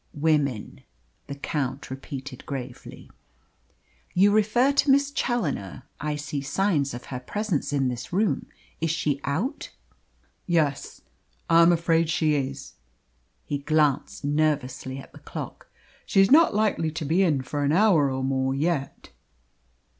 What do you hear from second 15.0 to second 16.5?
the clock. "She is